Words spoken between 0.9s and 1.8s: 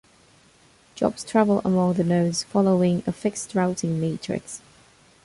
Jobs travel